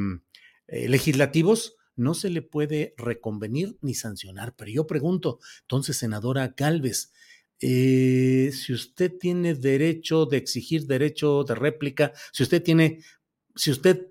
eh, 0.66 0.86
legislativos, 0.90 1.76
no 1.96 2.12
se 2.12 2.28
le 2.28 2.42
puede 2.42 2.92
reconvenir 2.98 3.78
ni 3.80 3.94
sancionar. 3.94 4.54
Pero 4.54 4.70
yo 4.70 4.86
pregunto, 4.86 5.38
entonces, 5.62 5.96
senadora 5.96 6.52
Galvez, 6.58 7.14
eh, 7.58 8.50
si 8.52 8.74
usted 8.74 9.16
tiene 9.18 9.54
derecho 9.54 10.26
de 10.26 10.36
exigir 10.36 10.86
derecho 10.86 11.42
de 11.44 11.54
réplica, 11.54 12.12
si 12.34 12.42
usted 12.42 12.62
tiene, 12.62 12.98
si 13.56 13.70
usted 13.70 14.08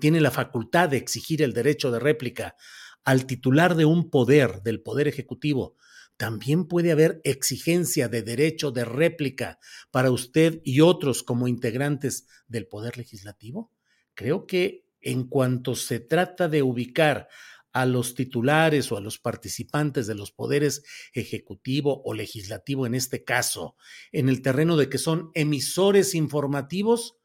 tiene 0.00 0.20
la 0.20 0.32
facultad 0.32 0.88
de 0.88 0.96
exigir 0.96 1.40
el 1.42 1.52
derecho 1.52 1.92
de 1.92 2.00
réplica 2.00 2.56
al 3.04 3.26
titular 3.26 3.76
de 3.76 3.84
un 3.84 4.10
poder, 4.10 4.60
del 4.64 4.80
poder 4.80 5.06
ejecutivo, 5.06 5.76
también 6.16 6.66
puede 6.66 6.92
haber 6.92 7.20
exigencia 7.24 8.08
de 8.08 8.22
derecho 8.22 8.70
de 8.70 8.84
réplica 8.84 9.58
para 9.90 10.10
usted 10.10 10.60
y 10.64 10.80
otros 10.80 11.22
como 11.22 11.48
integrantes 11.48 12.26
del 12.46 12.66
poder 12.66 12.96
legislativo. 12.96 13.72
Creo 14.14 14.46
que 14.46 14.86
en 15.00 15.26
cuanto 15.26 15.74
se 15.74 16.00
trata 16.00 16.48
de 16.48 16.62
ubicar 16.62 17.28
a 17.72 17.86
los 17.86 18.14
titulares 18.14 18.92
o 18.92 18.96
a 18.96 19.00
los 19.00 19.18
participantes 19.18 20.06
de 20.06 20.14
los 20.14 20.30
poderes 20.30 20.84
ejecutivo 21.14 22.02
o 22.04 22.14
legislativo 22.14 22.86
en 22.86 22.94
este 22.94 23.24
caso, 23.24 23.76
en 24.12 24.28
el 24.28 24.42
terreno 24.42 24.76
de 24.76 24.88
que 24.88 24.98
son 24.98 25.30
emisores 25.34 26.14
informativos, 26.14 27.16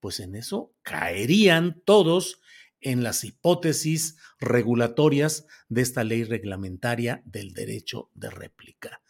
pues 0.00 0.20
en 0.20 0.36
eso 0.36 0.72
caerían 0.82 1.82
todos 1.84 2.40
en 2.86 3.02
las 3.02 3.24
hipótesis 3.24 4.16
regulatorias 4.38 5.46
de 5.68 5.82
esta 5.82 6.04
ley 6.04 6.22
reglamentaria 6.22 7.20
del 7.24 7.52
derecho 7.52 8.10
de 8.14 8.30
réplica. 8.30 9.02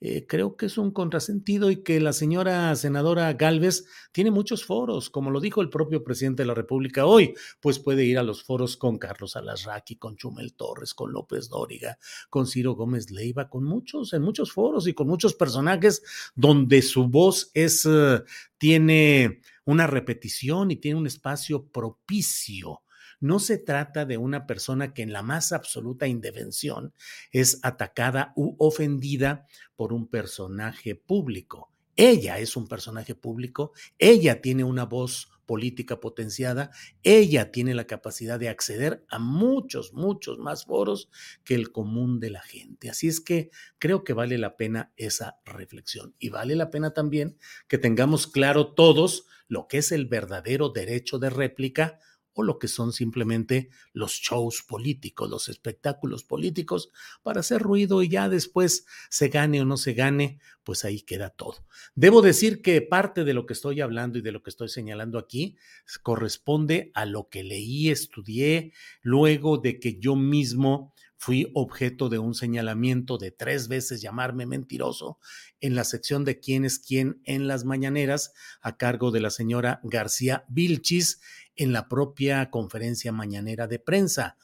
Eh, 0.00 0.26
creo 0.26 0.56
que 0.56 0.66
es 0.66 0.76
un 0.76 0.90
contrasentido 0.90 1.70
y 1.70 1.82
que 1.82 1.98
la 1.98 2.12
señora 2.12 2.76
senadora 2.76 3.32
Galvez 3.32 3.86
tiene 4.10 4.30
muchos 4.30 4.66
foros, 4.66 5.08
como 5.08 5.30
lo 5.30 5.40
dijo 5.40 5.62
el 5.62 5.70
propio 5.70 6.04
presidente 6.04 6.42
de 6.42 6.48
la 6.48 6.54
República 6.54 7.06
hoy, 7.06 7.32
pues 7.60 7.78
puede 7.78 8.04
ir 8.04 8.18
a 8.18 8.22
los 8.22 8.42
foros 8.42 8.76
con 8.76 8.98
Carlos 8.98 9.34
Alasraqui, 9.34 9.96
con 9.96 10.16
Chumel 10.16 10.52
Torres, 10.52 10.92
con 10.92 11.10
López 11.10 11.48
Dóriga, 11.48 11.98
con 12.28 12.46
Ciro 12.46 12.74
Gómez 12.74 13.10
Leiva, 13.10 13.48
con 13.48 13.64
muchos, 13.64 14.12
en 14.12 14.20
muchos 14.20 14.52
foros 14.52 14.86
y 14.88 14.92
con 14.92 15.06
muchos 15.06 15.32
personajes 15.32 16.02
donde 16.34 16.82
su 16.82 17.08
voz 17.08 17.50
es, 17.54 17.86
eh, 17.88 18.22
tiene 18.58 19.40
una 19.64 19.86
repetición 19.86 20.70
y 20.70 20.76
tiene 20.76 20.98
un 20.98 21.06
espacio 21.06 21.68
propicio 21.68 22.82
no 23.22 23.38
se 23.38 23.56
trata 23.56 24.04
de 24.04 24.18
una 24.18 24.46
persona 24.46 24.92
que 24.92 25.02
en 25.02 25.12
la 25.12 25.22
más 25.22 25.52
absoluta 25.52 26.06
indefensión 26.06 26.92
es 27.30 27.60
atacada 27.62 28.32
u 28.36 28.56
ofendida 28.58 29.46
por 29.76 29.92
un 29.92 30.08
personaje 30.08 30.96
público. 30.96 31.70
Ella 31.94 32.38
es 32.38 32.56
un 32.56 32.66
personaje 32.66 33.14
público, 33.14 33.72
ella 33.98 34.42
tiene 34.42 34.64
una 34.64 34.86
voz 34.86 35.30
política 35.46 36.00
potenciada, 36.00 36.70
ella 37.02 37.52
tiene 37.52 37.74
la 37.74 37.86
capacidad 37.86 38.40
de 38.40 38.48
acceder 38.48 39.04
a 39.08 39.18
muchos, 39.18 39.92
muchos 39.92 40.38
más 40.38 40.64
foros 40.64 41.10
que 41.44 41.54
el 41.54 41.70
común 41.70 42.18
de 42.18 42.30
la 42.30 42.40
gente. 42.40 42.90
Así 42.90 43.06
es 43.06 43.20
que 43.20 43.50
creo 43.78 44.02
que 44.02 44.14
vale 44.14 44.38
la 44.38 44.56
pena 44.56 44.92
esa 44.96 45.36
reflexión 45.44 46.14
y 46.18 46.30
vale 46.30 46.56
la 46.56 46.70
pena 46.70 46.92
también 46.92 47.36
que 47.68 47.78
tengamos 47.78 48.26
claro 48.26 48.72
todos 48.72 49.26
lo 49.46 49.68
que 49.68 49.78
es 49.78 49.92
el 49.92 50.06
verdadero 50.06 50.70
derecho 50.70 51.18
de 51.18 51.28
réplica 51.28 51.98
o 52.34 52.42
lo 52.42 52.58
que 52.58 52.68
son 52.68 52.92
simplemente 52.92 53.70
los 53.92 54.12
shows 54.12 54.62
políticos, 54.62 55.28
los 55.28 55.48
espectáculos 55.48 56.24
políticos 56.24 56.90
para 57.22 57.40
hacer 57.40 57.62
ruido 57.62 58.02
y 58.02 58.08
ya 58.08 58.28
después 58.28 58.86
se 59.10 59.28
gane 59.28 59.60
o 59.60 59.64
no 59.64 59.76
se 59.76 59.94
gane, 59.94 60.38
pues 60.64 60.84
ahí 60.84 61.00
queda 61.02 61.30
todo. 61.30 61.66
Debo 61.94 62.22
decir 62.22 62.62
que 62.62 62.80
parte 62.80 63.24
de 63.24 63.34
lo 63.34 63.46
que 63.46 63.52
estoy 63.52 63.80
hablando 63.80 64.18
y 64.18 64.22
de 64.22 64.32
lo 64.32 64.42
que 64.42 64.50
estoy 64.50 64.68
señalando 64.68 65.18
aquí 65.18 65.56
corresponde 66.02 66.90
a 66.94 67.04
lo 67.04 67.28
que 67.28 67.42
leí, 67.42 67.90
estudié, 67.90 68.72
luego 69.02 69.58
de 69.58 69.78
que 69.78 69.98
yo 69.98 70.16
mismo 70.16 70.92
fui 71.22 71.52
objeto 71.54 72.08
de 72.08 72.18
un 72.18 72.34
señalamiento 72.34 73.16
de 73.16 73.30
tres 73.30 73.68
veces 73.68 74.02
llamarme 74.02 74.44
mentiroso 74.44 75.20
en 75.60 75.76
la 75.76 75.84
sección 75.84 76.24
de 76.24 76.40
quién 76.40 76.64
es 76.64 76.80
quién 76.80 77.20
en 77.22 77.46
las 77.46 77.64
mañaneras 77.64 78.32
a 78.60 78.76
cargo 78.76 79.12
de 79.12 79.20
la 79.20 79.30
señora 79.30 79.78
García 79.84 80.44
Vilchis 80.48 81.20
en 81.56 81.72
la 81.72 81.88
propia 81.88 82.50
conferencia 82.50 83.12
mañanera 83.12 83.66
de 83.66 83.78
prensa. 83.78 84.36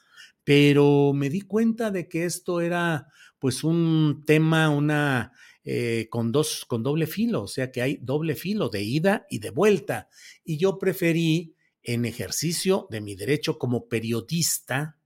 Pero 0.44 1.12
me 1.14 1.30
di 1.30 1.42
cuenta 1.42 1.90
de 1.90 2.08
que 2.08 2.24
esto 2.24 2.60
era 2.60 3.08
pues 3.38 3.64
un 3.64 4.24
tema, 4.26 4.70
una 4.70 5.32
eh, 5.64 6.08
con 6.10 6.32
dos, 6.32 6.64
con 6.66 6.82
doble 6.82 7.06
filo, 7.06 7.42
o 7.42 7.48
sea 7.48 7.70
que 7.70 7.82
hay 7.82 7.98
doble 8.00 8.34
filo 8.34 8.68
de 8.68 8.82
ida 8.82 9.26
y 9.28 9.38
de 9.38 9.50
vuelta. 9.50 10.08
Y 10.44 10.56
yo 10.56 10.78
preferí, 10.78 11.54
en 11.82 12.04
ejercicio 12.04 12.86
de 12.90 13.00
mi 13.00 13.14
derecho 13.14 13.58
como 13.58 13.88
periodista, 13.88 14.97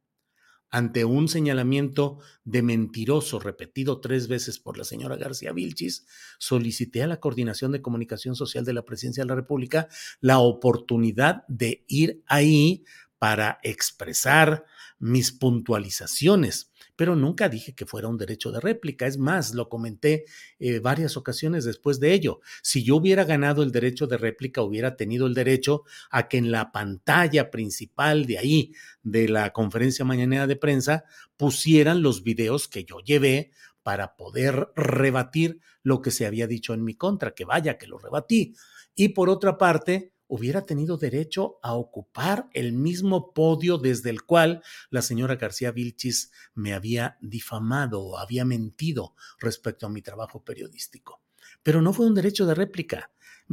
ante 0.72 1.04
un 1.04 1.28
señalamiento 1.28 2.18
de 2.44 2.62
mentiroso 2.62 3.38
repetido 3.38 4.00
tres 4.00 4.26
veces 4.26 4.58
por 4.58 4.78
la 4.78 4.84
señora 4.84 5.16
García 5.16 5.52
Vilchis, 5.52 6.06
solicité 6.38 7.02
a 7.02 7.06
la 7.06 7.20
Coordinación 7.20 7.72
de 7.72 7.82
Comunicación 7.82 8.34
Social 8.34 8.64
de 8.64 8.72
la 8.72 8.82
Presidencia 8.82 9.22
de 9.22 9.28
la 9.28 9.34
República 9.34 9.88
la 10.20 10.38
oportunidad 10.38 11.44
de 11.46 11.84
ir 11.88 12.22
ahí 12.26 12.84
para 13.18 13.60
expresar 13.62 14.64
mis 14.98 15.30
puntualizaciones 15.30 16.71
pero 17.02 17.16
nunca 17.16 17.48
dije 17.48 17.74
que 17.74 17.84
fuera 17.84 18.06
un 18.06 18.16
derecho 18.16 18.52
de 18.52 18.60
réplica. 18.60 19.08
Es 19.08 19.18
más, 19.18 19.54
lo 19.54 19.68
comenté 19.68 20.24
eh, 20.60 20.78
varias 20.78 21.16
ocasiones 21.16 21.64
después 21.64 21.98
de 21.98 22.12
ello. 22.12 22.38
Si 22.62 22.84
yo 22.84 22.94
hubiera 22.94 23.24
ganado 23.24 23.64
el 23.64 23.72
derecho 23.72 24.06
de 24.06 24.18
réplica, 24.18 24.62
hubiera 24.62 24.94
tenido 24.94 25.26
el 25.26 25.34
derecho 25.34 25.82
a 26.12 26.28
que 26.28 26.36
en 26.36 26.52
la 26.52 26.70
pantalla 26.70 27.50
principal 27.50 28.24
de 28.26 28.38
ahí, 28.38 28.72
de 29.02 29.28
la 29.28 29.52
conferencia 29.52 30.04
mañanera 30.04 30.46
de 30.46 30.54
prensa, 30.54 31.02
pusieran 31.36 32.02
los 32.02 32.22
videos 32.22 32.68
que 32.68 32.84
yo 32.84 33.00
llevé 33.00 33.50
para 33.82 34.14
poder 34.14 34.68
rebatir 34.76 35.58
lo 35.82 36.02
que 36.02 36.12
se 36.12 36.24
había 36.24 36.46
dicho 36.46 36.72
en 36.72 36.84
mi 36.84 36.94
contra, 36.94 37.34
que 37.34 37.44
vaya 37.44 37.78
que 37.78 37.88
lo 37.88 37.98
rebatí. 37.98 38.54
Y 38.94 39.08
por 39.08 39.28
otra 39.28 39.58
parte, 39.58 40.12
hubiera 40.34 40.64
tenido 40.64 40.96
derecho 40.96 41.58
a 41.62 41.74
ocupar 41.74 42.48
el 42.54 42.72
mismo 42.72 43.34
podio 43.34 43.76
desde 43.76 44.08
el 44.08 44.22
cual 44.22 44.62
la 44.88 45.02
señora 45.02 45.36
García 45.36 45.72
Vilchis 45.72 46.32
me 46.54 46.72
había 46.72 47.18
difamado 47.20 48.00
o 48.00 48.16
había 48.16 48.46
mentido 48.46 49.14
respecto 49.38 49.84
a 49.84 49.90
mi 49.90 50.00
trabajo 50.00 50.42
periodístico. 50.42 51.20
Pero 51.62 51.82
no 51.82 51.92
fue 51.92 52.06
un 52.06 52.14
derecho 52.14 52.46
de 52.46 52.54
réplica. 52.54 53.10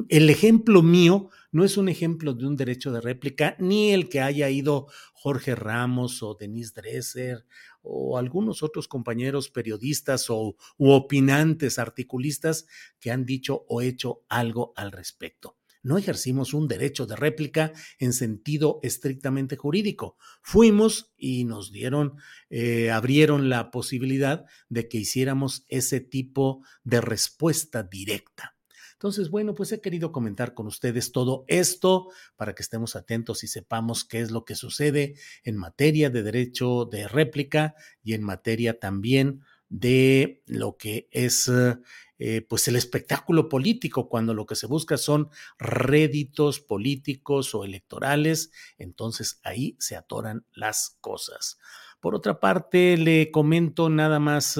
El 0.07 0.29
ejemplo 0.29 0.81
mío 0.81 1.29
no 1.51 1.65
es 1.65 1.75
un 1.75 1.89
ejemplo 1.89 2.33
de 2.33 2.47
un 2.47 2.55
derecho 2.55 2.93
de 2.93 3.01
réplica, 3.01 3.57
ni 3.59 3.91
el 3.91 4.07
que 4.07 4.21
haya 4.21 4.49
ido 4.49 4.87
Jorge 5.11 5.55
Ramos 5.55 6.23
o 6.23 6.35
Denise 6.35 6.71
Dresser 6.73 7.45
o 7.81 8.17
algunos 8.17 8.63
otros 8.63 8.87
compañeros 8.87 9.49
periodistas 9.49 10.29
o 10.29 10.55
u 10.77 10.91
opinantes 10.91 11.77
articulistas 11.77 12.67
que 13.01 13.11
han 13.11 13.25
dicho 13.25 13.65
o 13.67 13.81
hecho 13.81 14.23
algo 14.29 14.71
al 14.77 14.93
respecto 14.93 15.58
no 15.81 15.97
ejercimos 15.97 16.53
un 16.53 16.67
derecho 16.67 17.05
de 17.05 17.15
réplica 17.15 17.73
en 17.99 18.13
sentido 18.13 18.79
estrictamente 18.83 19.55
jurídico. 19.55 20.17
Fuimos 20.41 21.13
y 21.17 21.45
nos 21.45 21.71
dieron, 21.71 22.15
eh, 22.49 22.91
abrieron 22.91 23.49
la 23.49 23.71
posibilidad 23.71 24.45
de 24.69 24.87
que 24.87 24.97
hiciéramos 24.97 25.65
ese 25.67 25.99
tipo 25.99 26.63
de 26.83 27.01
respuesta 27.01 27.83
directa. 27.83 28.55
Entonces, 28.99 29.29
bueno, 29.29 29.55
pues 29.55 29.71
he 29.71 29.79
querido 29.79 30.11
comentar 30.11 30.53
con 30.53 30.67
ustedes 30.67 31.13
todo 31.13 31.45
esto 31.47 32.09
para 32.35 32.53
que 32.53 32.63
estemos 32.63 32.97
atentos 32.97 33.45
y 33.45 33.47
sepamos 33.47 34.03
qué 34.03 34.19
es 34.19 34.29
lo 34.29 34.43
que 34.43 34.55
sucede 34.55 35.15
en 35.43 35.55
materia 35.55 36.09
de 36.09 36.21
derecho 36.21 36.83
de 36.83 37.07
réplica 37.07 37.75
y 38.03 38.13
en 38.13 38.23
materia 38.23 38.77
también 38.77 39.39
de 39.69 40.43
lo 40.45 40.77
que 40.77 41.07
es 41.11 41.49
eh, 42.21 42.41
pues 42.41 42.67
el 42.67 42.75
espectáculo 42.75 43.47
político, 43.47 44.09
cuando 44.09 44.33
lo 44.33 44.45
que 44.45 44.55
se 44.55 44.67
busca 44.67 44.97
son 44.97 45.29
réditos 45.57 46.59
políticos 46.59 47.55
o 47.55 47.63
electorales, 47.63 48.51
entonces 48.77 49.39
ahí 49.43 49.77
se 49.79 49.95
atoran 49.95 50.45
las 50.51 50.97
cosas. 50.99 51.59
Por 52.01 52.15
otra 52.15 52.39
parte, 52.39 52.97
le 52.97 53.31
comento 53.31 53.89
nada 53.89 54.19
más 54.19 54.59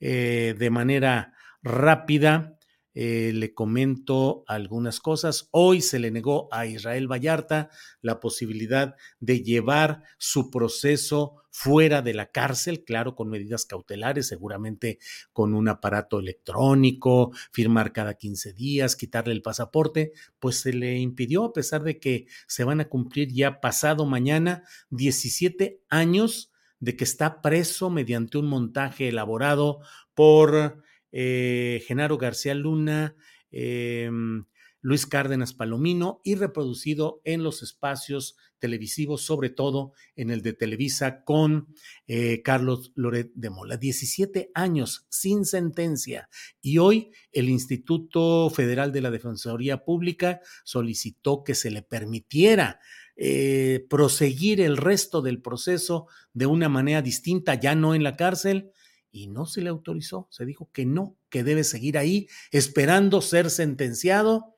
eh, 0.00 0.54
de 0.58 0.70
manera 0.70 1.34
rápida 1.62 2.58
eh, 2.94 3.32
le 3.34 3.54
comento 3.54 4.44
algunas 4.46 5.00
cosas. 5.00 5.48
Hoy 5.52 5.80
se 5.80 5.98
le 5.98 6.10
negó 6.10 6.48
a 6.52 6.66
Israel 6.66 7.10
Vallarta 7.10 7.70
la 8.00 8.18
posibilidad 8.18 8.96
de 9.20 9.42
llevar 9.42 10.02
su 10.18 10.50
proceso 10.50 11.36
fuera 11.52 12.02
de 12.02 12.14
la 12.14 12.30
cárcel, 12.30 12.84
claro, 12.84 13.14
con 13.14 13.28
medidas 13.28 13.64
cautelares, 13.64 14.28
seguramente 14.28 14.98
con 15.32 15.54
un 15.54 15.68
aparato 15.68 16.18
electrónico, 16.18 17.32
firmar 17.52 17.92
cada 17.92 18.14
15 18.14 18.52
días, 18.52 18.96
quitarle 18.96 19.32
el 19.32 19.42
pasaporte, 19.42 20.12
pues 20.38 20.56
se 20.56 20.72
le 20.72 20.98
impidió, 20.98 21.44
a 21.44 21.52
pesar 21.52 21.82
de 21.82 21.98
que 21.98 22.26
se 22.46 22.64
van 22.64 22.80
a 22.80 22.88
cumplir 22.88 23.32
ya 23.32 23.60
pasado 23.60 24.06
mañana 24.06 24.64
17 24.90 25.82
años 25.88 26.52
de 26.78 26.96
que 26.96 27.04
está 27.04 27.42
preso 27.42 27.90
mediante 27.90 28.38
un 28.38 28.46
montaje 28.46 29.08
elaborado 29.08 29.80
por 30.14 30.82
eh, 31.12 31.82
Genaro 31.86 32.18
García 32.18 32.54
Luna, 32.54 33.14
em, 33.50 34.44
Luis 34.82 35.06
Cárdenas 35.06 35.52
Palomino 35.52 36.20
y 36.24 36.36
reproducido 36.36 37.20
en 37.24 37.42
los 37.42 37.62
espacios 37.62 38.36
televisivos, 38.58 39.22
sobre 39.22 39.50
todo 39.50 39.92
en 40.16 40.30
el 40.30 40.42
de 40.42 40.52
Televisa 40.52 41.24
con 41.24 41.68
eh, 42.06 42.42
Carlos 42.42 42.92
Loret 42.94 43.30
de 43.34 43.50
Mola. 43.50 43.76
17 43.76 44.50
años 44.54 45.06
sin 45.10 45.44
sentencia 45.44 46.28
y 46.62 46.78
hoy 46.78 47.10
el 47.32 47.48
Instituto 47.48 48.48
Federal 48.50 48.92
de 48.92 49.02
la 49.02 49.10
Defensoría 49.10 49.84
Pública 49.84 50.40
solicitó 50.64 51.44
que 51.44 51.54
se 51.54 51.70
le 51.70 51.82
permitiera 51.82 52.80
eh, 53.16 53.84
proseguir 53.90 54.62
el 54.62 54.78
resto 54.78 55.20
del 55.20 55.42
proceso 55.42 56.06
de 56.32 56.46
una 56.46 56.70
manera 56.70 57.02
distinta, 57.02 57.54
ya 57.54 57.74
no 57.74 57.94
en 57.94 58.02
la 58.02 58.16
cárcel, 58.16 58.72
y 59.12 59.26
no 59.26 59.46
se 59.46 59.62
le 59.62 59.70
autorizó, 59.70 60.28
se 60.30 60.44
dijo 60.44 60.70
que 60.72 60.86
no, 60.86 61.16
que 61.28 61.44
debe 61.44 61.64
seguir 61.64 61.98
ahí 61.98 62.28
esperando 62.50 63.20
ser 63.20 63.50
sentenciado 63.50 64.54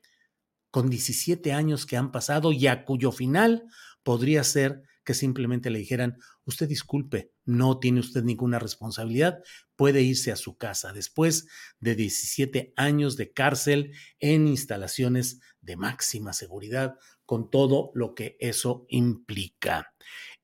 con 0.71 0.89
17 0.89 1.53
años 1.53 1.87
que 1.87 1.97
han 1.97 2.13
pasado 2.13 2.53
y 2.53 2.67
a 2.67 2.85
cuyo 2.85 3.13
final 3.13 3.65
podría 4.03 4.45
ser 4.45 4.83
que 5.05 5.15
simplemente 5.15 5.71
le 5.71 5.81
dijeran, 5.81 6.19
usted 6.45 6.69
disculpe, 6.69 7.33
no 7.45 7.79
tiene 7.79 8.01
usted 8.01 8.23
ninguna 8.23 8.59
responsabilidad, 8.59 9.43
puede 9.75 10.03
irse 10.03 10.31
a 10.31 10.37
su 10.37 10.57
casa 10.57 10.93
después 10.93 11.47
de 11.81 11.97
17 11.97 12.73
años 12.77 13.17
de 13.17 13.33
cárcel 13.33 13.93
en 14.21 14.47
instalaciones 14.47 15.41
de 15.61 15.77
máxima 15.77 16.33
seguridad, 16.33 16.97
con 17.27 17.51
todo 17.51 17.91
lo 17.95 18.15
que 18.15 18.37
eso 18.41 18.87
implica. 18.89 19.93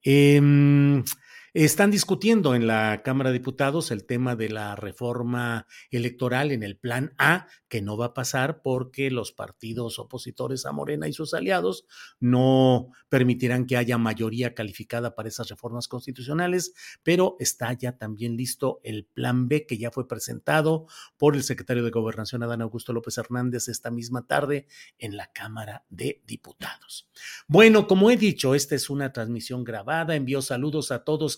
Eh, 0.02 0.40
están 1.64 1.90
discutiendo 1.90 2.54
en 2.54 2.68
la 2.68 3.02
Cámara 3.02 3.30
de 3.30 3.38
Diputados 3.38 3.90
el 3.90 4.06
tema 4.06 4.36
de 4.36 4.48
la 4.48 4.76
reforma 4.76 5.66
electoral 5.90 6.52
en 6.52 6.62
el 6.62 6.76
plan 6.76 7.14
A, 7.18 7.48
que 7.68 7.82
no 7.82 7.96
va 7.96 8.06
a 8.06 8.14
pasar 8.14 8.62
porque 8.62 9.10
los 9.10 9.32
partidos 9.32 9.98
opositores 9.98 10.66
a 10.66 10.72
Morena 10.72 11.08
y 11.08 11.12
sus 11.12 11.34
aliados 11.34 11.84
no 12.20 12.90
permitirán 13.08 13.66
que 13.66 13.76
haya 13.76 13.98
mayoría 13.98 14.54
calificada 14.54 15.16
para 15.16 15.28
esas 15.28 15.48
reformas 15.48 15.88
constitucionales, 15.88 16.74
pero 17.02 17.34
está 17.40 17.72
ya 17.72 17.98
también 17.98 18.36
listo 18.36 18.80
el 18.84 19.04
plan 19.06 19.48
B 19.48 19.66
que 19.66 19.78
ya 19.78 19.90
fue 19.90 20.06
presentado 20.06 20.86
por 21.16 21.34
el 21.34 21.42
secretario 21.42 21.82
de 21.82 21.90
Gobernación 21.90 22.44
Adán 22.44 22.62
Augusto 22.62 22.92
López 22.92 23.18
Hernández 23.18 23.66
esta 23.66 23.90
misma 23.90 24.28
tarde 24.28 24.68
en 24.98 25.16
la 25.16 25.32
Cámara 25.32 25.84
de 25.88 26.22
Diputados. 26.24 27.10
Bueno, 27.48 27.88
como 27.88 28.12
he 28.12 28.16
dicho, 28.16 28.54
esta 28.54 28.76
es 28.76 28.90
una 28.90 29.12
transmisión 29.12 29.64
grabada. 29.64 30.14
Envío 30.14 30.40
saludos 30.40 30.92
a 30.92 31.02
todos 31.02 31.36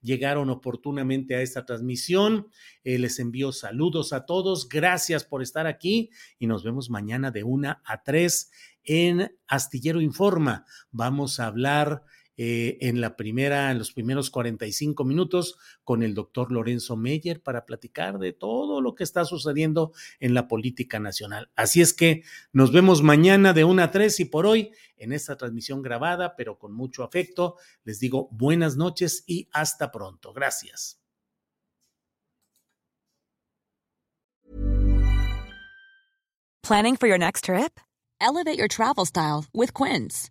llegaron 0.00 0.50
oportunamente 0.50 1.34
a 1.34 1.42
esta 1.42 1.64
transmisión. 1.64 2.48
Eh, 2.84 2.98
les 2.98 3.18
envío 3.18 3.52
saludos 3.52 4.12
a 4.12 4.26
todos. 4.26 4.68
Gracias 4.68 5.24
por 5.24 5.42
estar 5.42 5.66
aquí 5.66 6.10
y 6.38 6.46
nos 6.46 6.64
vemos 6.64 6.90
mañana 6.90 7.30
de 7.30 7.44
una 7.44 7.82
a 7.84 8.02
tres 8.02 8.50
en 8.84 9.36
Astillero 9.48 10.00
Informa. 10.00 10.64
Vamos 10.90 11.40
a 11.40 11.46
hablar 11.46 12.04
eh, 12.36 12.78
en 12.80 13.00
la 13.00 13.16
primera, 13.16 13.70
en 13.70 13.78
los 13.78 13.92
primeros 13.92 14.30
45 14.30 15.04
minutos 15.04 15.56
con 15.84 16.02
el 16.02 16.14
doctor 16.14 16.52
Lorenzo 16.52 16.96
Meyer 16.96 17.42
para 17.42 17.64
platicar 17.64 18.18
de 18.18 18.32
todo 18.32 18.80
lo 18.80 18.94
que 18.94 19.04
está 19.04 19.24
sucediendo 19.24 19.92
en 20.20 20.34
la 20.34 20.48
política 20.48 21.00
nacional. 21.00 21.50
Así 21.56 21.80
es 21.80 21.94
que 21.94 22.22
nos 22.52 22.72
vemos 22.72 23.02
mañana 23.02 23.52
de 23.52 23.64
una 23.64 23.84
a 23.84 23.90
tres 23.90 24.20
y 24.20 24.26
por 24.26 24.46
hoy 24.46 24.70
en 24.96 25.12
esta 25.12 25.36
transmisión 25.36 25.82
grabada, 25.82 26.36
pero 26.36 26.58
con 26.58 26.72
mucho 26.72 27.02
afecto, 27.04 27.56
les 27.84 28.00
digo 28.00 28.28
buenas 28.30 28.76
noches 28.76 29.24
y 29.26 29.48
hasta 29.52 29.90
pronto. 29.90 30.32
Gracias. 30.32 31.00
Planning 36.62 36.96
for 36.96 37.06
your 37.06 37.18
next 37.18 37.44
trip? 37.44 37.78
Elevate 38.20 38.58
your 38.58 38.66
travel 38.66 39.06
style 39.06 39.44
with 39.54 39.72
Quince. 39.72 40.30